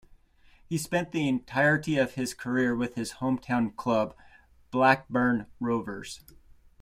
He 0.67 0.79
spent 0.79 1.11
the 1.11 1.29
entirety 1.29 1.99
of 1.99 2.15
his 2.15 2.33
career 2.33 2.75
with 2.75 2.95
his 2.95 3.13
hometown 3.19 3.75
club, 3.75 4.15
Blackburn 4.71 5.45
Rovers. 5.59 6.21